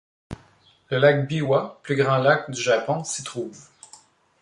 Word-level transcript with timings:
Le 0.89 0.97
Lac 0.97 1.27
Biwa, 1.27 1.79
plus 1.83 1.95
grand 1.95 2.17
lac 2.17 2.49
du 2.49 2.59
Japon, 2.59 3.03
s'y 3.03 3.23
trouve. 3.23 3.55